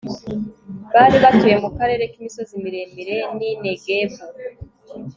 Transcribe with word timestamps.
bari 0.93 1.17
batuye 1.23 1.55
mu 1.63 1.69
karere 1.77 2.03
k'imisozi 2.11 2.53
miremire 2.63 3.15
n'i 3.37 3.49
negebu+ 3.63 4.19